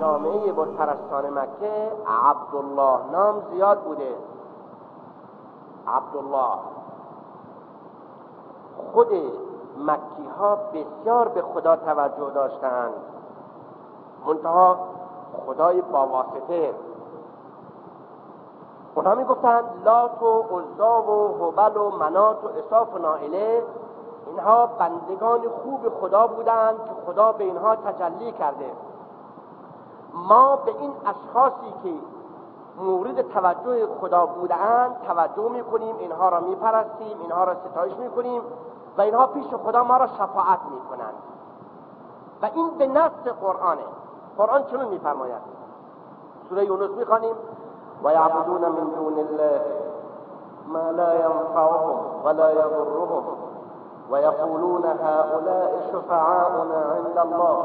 [0.00, 1.92] جامعه بود پرستان مکه
[2.24, 4.14] عبدالله نام زیاد بوده.
[5.88, 6.58] عبدالله.
[8.92, 9.12] خود
[9.78, 12.92] مکی ها بسیار به خدا توجه داشتند.
[14.26, 14.78] منتها
[15.46, 16.74] خدای با واسطه.
[18.94, 23.62] اونها می‌گفتند لات و عزا و هبل و منات و اصاف و نائله
[24.26, 28.70] اینها بندگان خوب خدا بودند که خدا به اینها تجلی کرده.
[30.14, 31.94] ما به این اشخاصی که
[32.82, 38.42] مورد توجه خدا بودند توجه می‌کنیم اینها را میپرستیم اینها را ستایش می‌کنیم
[38.98, 41.14] و اینها پیش خدا ما را شفاعت می‌کنند.
[42.42, 43.84] و این به نص قرآنه.
[44.38, 45.42] قرآن چنون میفرماید؟
[46.48, 47.36] سوره یونس می‌خوانیم.
[48.04, 49.60] و یعبدون من دون الله
[50.66, 53.24] ما لا ينفعهم ولا يضرهم
[54.10, 57.64] ويقولون هؤلاء شفعاؤنا عند الله.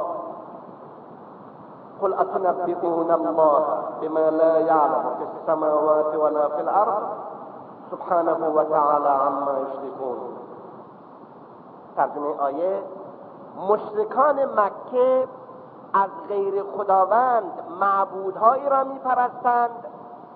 [2.01, 7.03] قل أتنبئون الله بما لا يعلم في السماوات ولا في الأرض؟
[7.91, 10.17] سبحانه وتعالى عما يشركون.
[11.95, 12.83] ترجمه آیه
[13.69, 15.27] مشرکان مکه
[15.93, 19.69] از غیر خداوند معبودهایی را میپرستند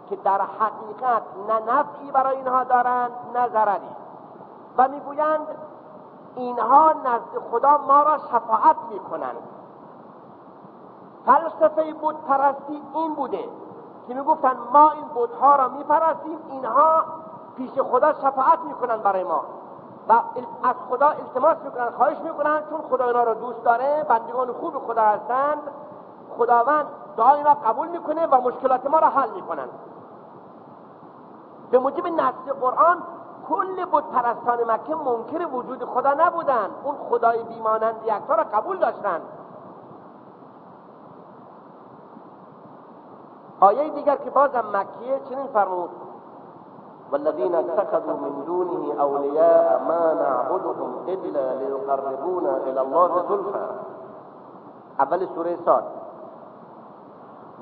[0.09, 3.95] که در حقیقت نه نفعی برای اینها دارند نه ضرری.
[4.77, 5.47] و می‌گویند
[6.35, 9.58] اینها نزد خدا ما را شفاعت می‌کنند.
[11.29, 13.49] فلسفه بود پرستی این بوده
[14.07, 17.03] که می‌گفتن ما این بودها را میپرستیم اینها
[17.57, 19.43] پیش خدا شفاعت می‌کنن برای ما
[20.09, 20.13] و
[20.63, 25.01] از خدا التماس می‌کنن خواهش می‌کنن چون خدا اینا را دوست داره بندگان خوب خدا
[25.01, 25.57] هستند
[26.37, 26.85] خداوند
[27.17, 29.67] دعا اینا قبول می‌کنه و مشکلات ما را حل می‌کنن.
[31.71, 33.03] به موجب نص قرآن
[33.49, 39.21] کل بود پرستان مکه منکر وجود خدا نبودند اون خدای بیمانند یکتا را قبول داشتند
[43.59, 45.89] آیه دیگر که بازم مکیه چنین فرمود.
[47.11, 53.69] والذين اتخذوا من دونه أولياء ما نعبدهم إلا ليقربونا إلى الله زلفا.
[54.99, 55.83] اول سوره ساد.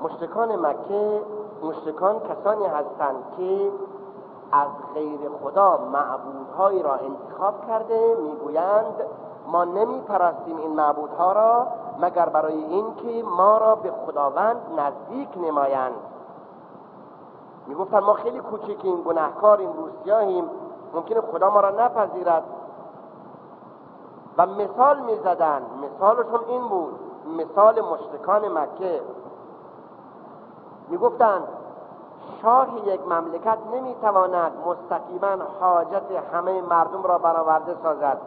[0.02, 1.22] مشتکان مکه
[1.62, 3.72] مشتکان کسانی هستند که
[4.52, 8.94] از غیر خدا معبودهایی را انتخاب کرده می‌گویند
[9.46, 11.66] ما نمی پرستیم این معبودها را
[12.00, 15.94] مگر برای اینکه ما را به خداوند نزدیک نمایند.
[17.66, 20.50] می‌گفتن ما خیلی کوچکیم گناهکاریم روسیاهیم
[20.94, 22.42] ممکنه خدا ما را نپذیرد.
[24.38, 25.62] و مثال می‌زدن.
[25.82, 27.00] مثالشون این بود.
[27.38, 29.02] مثال مشرکان مکه.
[30.88, 31.48] می‌گفتند
[32.42, 38.18] شاه یک مملکت نمی‌تواند مستقیما حاجت همه مردم را برآورده سازد.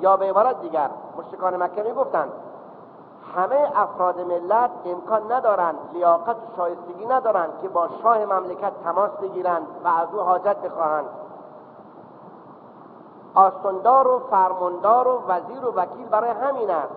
[0.00, 2.32] یا به عبارت دیگر مشرکان مکه می‌گفتند
[3.36, 9.66] همه افراد ملت امکان ندارند لیاقت و شایستگی ندارند که با شاه مملکت تماس بگیرند
[9.84, 11.08] و از او حاجت بخواهند.
[13.34, 16.94] آستاندار و فرماندار و وزیر و وکیل برای همین است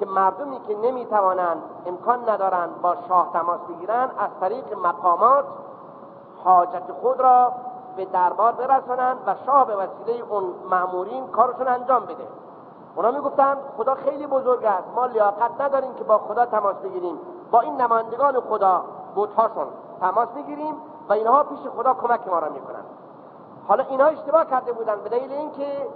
[0.00, 5.44] که مردمی که نمی‌توانند امکان ندارند با شاه تماس بگیرند از طریق مقامات
[6.44, 7.52] حاجت خود را
[7.96, 12.26] به دربار برسانند و شاه به وسیله اون مأمورین کارشون انجام بده.
[12.96, 14.88] اونا می‌گفتن خدا خیلی بزرگ است.
[14.94, 17.18] ما لیاقت نداریم که با خدا تماس بگیریم.
[17.50, 18.84] با این نمایندگان خدا
[19.14, 19.66] بودهاشون
[20.00, 20.74] تماس بگیریم
[21.08, 22.84] و اینها پیش خدا کمک ما را می‌کنن.
[23.68, 25.86] حالا اینها اشتباه کرده بودن به دلیل اینکه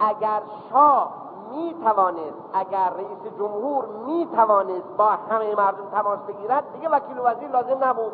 [0.00, 0.40] اگر
[0.70, 1.12] شاه
[1.50, 7.22] می توانست اگر رئیس جمهور می توانست با همه مردم تماس بگیرد دیگه وکیل و
[7.22, 8.12] وزیر لازم نبود.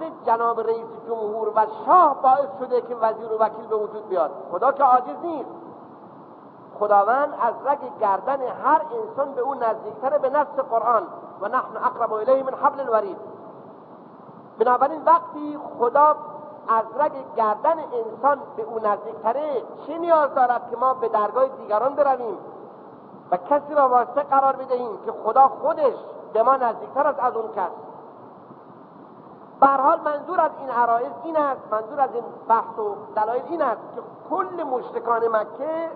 [0.00, 4.30] عجز جناب رئیس جمهور و شاه باعث شده که وزیر و وکیل به وجود بیاد.
[4.52, 5.50] خدا که عاجز نیست.
[6.78, 11.02] خداوند از رگ گردن هر انسان به او نزدیکتره به نفس قرآن.
[11.40, 13.16] و نحن اقرب الیه من حبل الورید.
[14.58, 16.16] بنابراین وقتی خدا
[16.68, 21.94] از رگ گردن انسان به او نزدیکتره چه نیاز دارد که ما به درگاه دیگران
[21.94, 22.38] برویم؟
[23.30, 25.94] و کسی را واسطه قرار بدهیم که خدا خودش
[26.32, 27.89] به ما نزدیکتر است از اون کس.
[29.66, 33.80] حال منظور از این عرایز این است منظور از این بحث و دلایل این است
[33.94, 35.90] که کل مشرکان مکه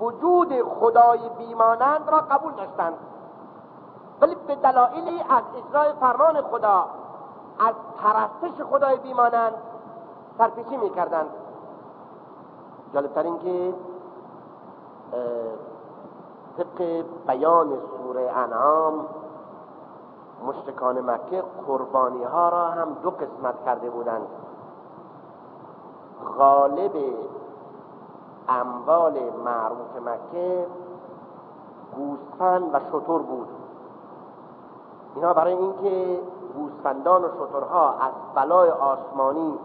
[0.00, 2.94] وجود خدای بیمانند را قبول داشتند.
[4.20, 6.86] ولی به دلایلی از اجرای فرمان خدا
[7.58, 9.54] از پرستش خدای بیمانند
[10.38, 11.28] سرپیچی می‌کردند.
[12.94, 13.74] جالبتر این که
[16.58, 19.06] طبق بیان سوره انعام
[20.46, 24.26] مشتکان مکه قربانی ها را هم دو قسمت کرده بودند.
[26.38, 26.92] غالب
[28.48, 30.66] اموال معروف مکه
[31.96, 33.48] گوسفند و شطور بود.
[35.14, 36.20] اینا برای اینکه
[36.56, 39.58] گوسفندان و شترها از بلای آسمانی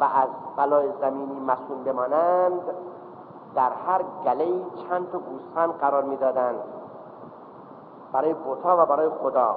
[0.00, 2.62] و از بلای زمینی مسئول بمانند
[3.54, 6.60] در هر گله چند تا گوسفند قرار می‌دادند.
[8.12, 9.56] برای بوتا و برای خدا.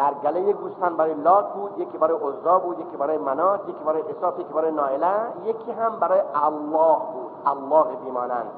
[0.00, 3.84] در گله یک گوسفند برای لات بود یکی برای عزا بود یکی برای منات یکی
[3.84, 5.14] برای اصاف یکی برای نائله
[5.44, 8.50] یکی هم برای الله بود الله بیمانند.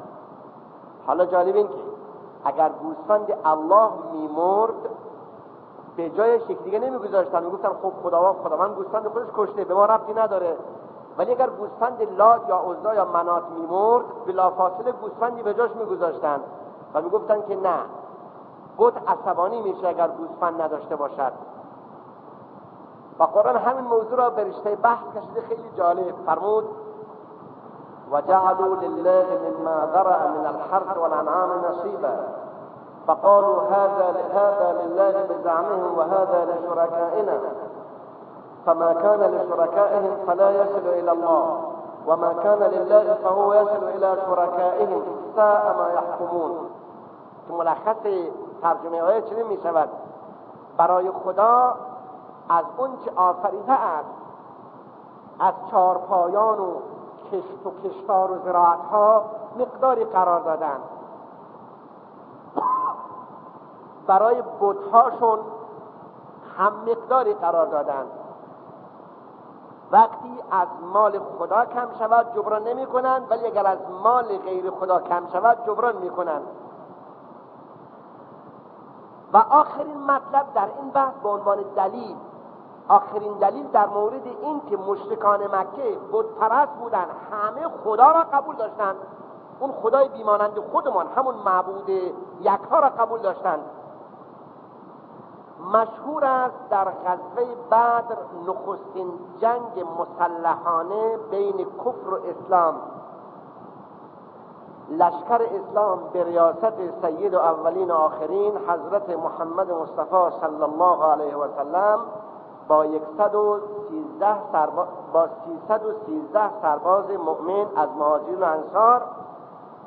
[1.06, 1.74] حالا جالب این که
[2.44, 4.74] اگر گوسفند الله میمرد
[5.96, 7.44] به جای یک دیگه نمیگذاشتن.
[7.44, 10.56] می‌گفتن خب خداوند خداوند گوسفند خودش کشته به ما ربطی نداره.
[11.18, 16.40] ولی اگر گوسفند لات یا عزا یا منات میمرد بلافاصله گوسفندی به جاش میگذاشتن.
[16.94, 17.78] و می‌گفتن که نه
[18.76, 21.32] بود عصبانی میشه اگر گوسفند نداشته باشد.
[23.18, 26.64] و قرآن همین موضوع را به رشته بحث کشیده خیلی جالب فرمود.
[28.12, 32.16] وجعلوا لله مما ذرأ من الحرث والأنعام نصيبا
[33.06, 37.38] فقالوا هذا هذا لله بزعمهم وهذا لشركائنا
[38.66, 41.72] فما كان لشركائهم فلا يصل إلى الله.
[42.06, 45.02] وما كان لله فهو يصل إلى شركائهم
[45.36, 46.70] ساء ما يحكمون.
[47.48, 47.96] تو ملخص
[48.62, 49.88] ترجمه های چنین می شود
[50.76, 51.74] برای خدا
[52.48, 54.08] از اون که آفریده است
[55.40, 56.74] از چارپایان و
[57.32, 59.24] کشت و کشتار و زراعت ها
[59.58, 60.78] مقداری قرار دادن.
[64.06, 65.38] برای بودهاشون
[66.58, 68.06] هم مقداری قرار دادن.
[69.92, 75.00] وقتی از مال خدا کم شود جبران نمی کنند ولی اگر از مال غیر خدا
[75.00, 76.42] کم شود جبران می کنند
[79.32, 82.16] و آخرین مطلب در این بحث به عنوان دلیل.
[82.88, 88.56] آخرین دلیل در مورد این که مشرکان مکه بود پرست بودن همه خدا را قبول
[88.56, 88.96] داشتند.
[89.60, 91.90] اون خدای بیمانند خودمان همون معبود
[92.40, 93.60] یکها را قبول داشتند.
[95.74, 102.74] مشهور است در غزوه بدر نخستین جنگ مسلحانه بین کفر و اسلام.
[104.98, 106.72] لشکر اسلام به ریاست
[107.02, 112.00] سید و اولین و آخرین حضرت محمد مصطفی صلی الله علیه و سلم
[112.68, 112.86] با
[113.18, 119.02] 113 سرباز با 313 سرباز مؤمن از مهاجرین و انصار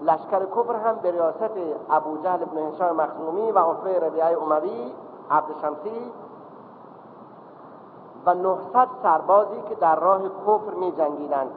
[0.02, 1.58] لشکر کفر هم به ریاست
[1.90, 4.94] ابو جهل بن هشام مخزومی و عتبه ربیعه اموی
[5.32, 6.12] عبد شمسی
[8.26, 11.52] و 900 سربازی که در راه کفر می جنگیدند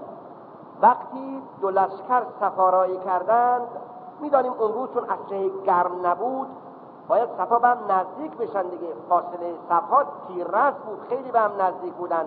[0.83, 3.69] وقتی دو لشکر سفارایی کردند
[4.21, 5.19] می‌دانیم اون روز چون از
[5.65, 6.49] گرم نبود
[7.09, 8.95] باید صفا به هم نزدیک بشن دیگه.
[9.09, 12.27] فاصله صفا تیررس بود خیلی به هم نزدیک بودن.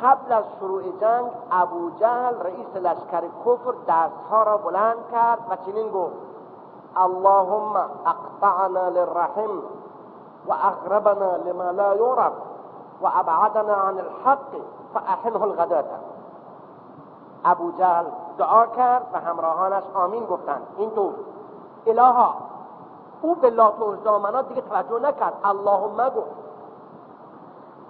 [0.00, 5.90] قبل از شروع جنگ ابو جهل رئیس لشکر کفر دستها را بلند کرد و چنین
[5.90, 6.16] گفت
[6.96, 7.76] اللهم
[8.06, 9.58] اقطعنا للرحم
[10.46, 12.32] و اغربنا لما لا یعرف.
[13.02, 14.50] و ابعدنا عن الحق
[14.94, 15.84] فاحنه الغدات
[17.44, 18.04] ابو جهل
[18.38, 20.66] دعا کرد و همراهانش آمین گفتند.
[20.76, 21.14] اینطور.
[21.86, 22.34] الها
[23.22, 25.34] او به لات و دیگه توجه نکرد.
[25.44, 26.44] اللهم گفت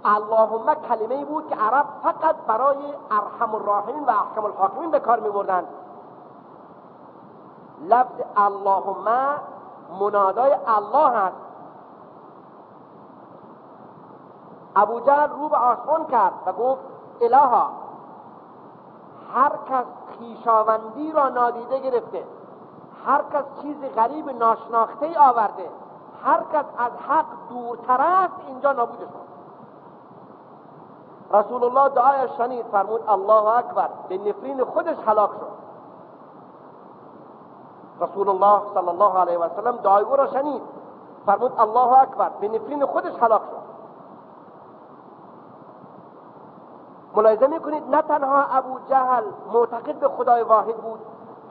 [0.05, 2.77] اللهم کلمه بود که عرب فقط برای
[3.11, 5.67] ارحم الراحمین و احکم الحاکمین به کار میبردند.
[7.81, 9.09] لفظ اللهم
[10.01, 11.37] منادای الله هست.
[14.77, 16.83] ابو جهل رو به آسمان کرد و گفت
[17.21, 17.69] الها
[19.35, 19.87] هر کس
[20.19, 22.25] خیشاوندی را نادیده گرفته
[23.07, 25.71] هر کس چیز غریب ناشناخته آورده
[26.25, 29.25] هر کس از حق دورتر است اینجا نابودش کن
[31.39, 35.55] رسول الله دعایش شنید فرمود الله اکبر به نفرین خودش هلاک شد.
[38.01, 40.63] رسول الله صلی الله علیه و سلم دعای او را شنید
[41.27, 43.64] فرمود الله اکبر به نفرین خودش هلاک شد.
[47.15, 51.01] ملاحظه می‌کنید نه تنها ابو جهل معتقد به خدای واحد بود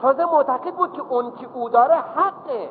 [0.02, 2.70] تازه معتقد بود که اون که او داره حقه.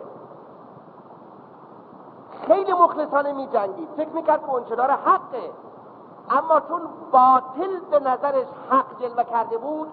[2.47, 5.51] خیلی مخلصانه می جنگید فکر می‌کرد که اون چه داره حقه.
[6.29, 6.81] اما چون
[7.11, 9.87] باطل به نظرش حق جلوه کرده بود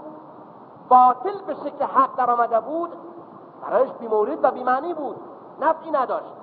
[0.89, 2.93] باطل به شکل حق در آمده بود
[3.63, 5.17] برایش بیمورد و بیمعنی بود
[5.61, 6.40] نفعی نداشت.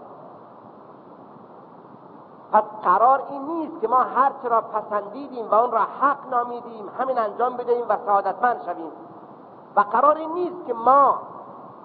[2.51, 7.17] پس قرار این نیست که ما هر را پسندیدیم و اون را حق نامیدیم همین
[7.17, 8.91] انجام بدهیم و سعادتمند شویم.
[9.75, 11.21] و قرار این نیست که ما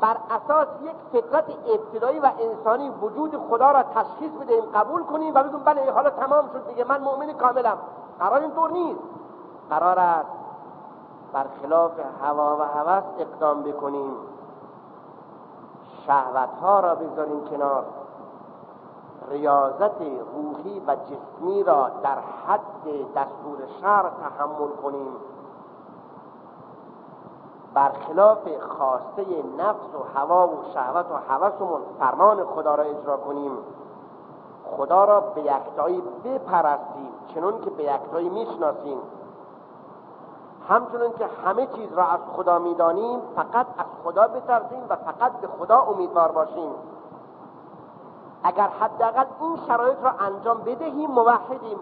[0.00, 5.42] بر اساس یک فطرت ابتدایی و انسانی وجود خدا را تشخیص بدهیم قبول کنیم و
[5.42, 7.78] بگیم بله حالا تمام شد دیگه من مؤمن کاملم.
[8.18, 9.00] قرار اینطور نیست.
[9.70, 10.28] قرار است
[11.32, 11.92] بر خلاف
[12.24, 14.16] هوا و هوس اقدام بکنیم.
[16.06, 17.84] شهوت ها را بذاریم کنار.
[19.30, 20.00] ریاضت
[20.34, 25.16] روحی و جسمی را در حد دستور شهر تحمل کنیم.
[27.74, 29.24] برخلاف خواسته
[29.58, 33.58] نفس و هوا و شهوت و هوسمون فرمان خدا را اجرا کنیم.
[34.76, 38.98] خدا را به یکتایی بپرستیم چنون که به یکتایی می‌شناسیم.
[40.68, 45.48] همچنون که همه چیز را از خدا می‌دانیم فقط از خدا بترسیم و فقط به
[45.48, 46.70] خدا امیدوار باشیم.
[48.44, 51.78] اگر حداقل این شرایط را انجام بدهیم موحدیم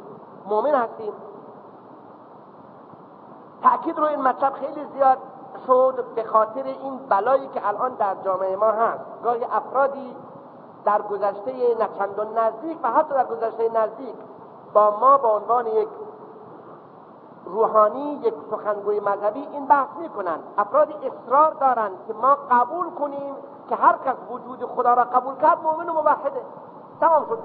[0.47, 1.13] مؤمن هستیم.
[3.63, 5.19] تأکید رو این مطلب خیلی زیاد
[5.67, 9.05] شد به خاطر این بلایی که الان در جامعه ما هست.
[9.25, 10.17] گاهی افرادی
[10.85, 14.15] در گذشته نچندان نزدیک و حتی در گذشته نزدیک
[14.73, 15.89] با ما به عنوان یک
[17.45, 20.43] روحانی یک سخنگوی مذهبی این بحث می‌کنند.
[20.59, 23.35] افرادی اصرار دارند که ما قبول کنیم
[23.71, 26.41] که هر کس وجود خدا را قبول کرد مؤمن و موحده.
[27.01, 27.39] تمام شد